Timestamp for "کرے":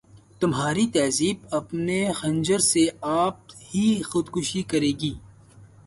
4.63-4.91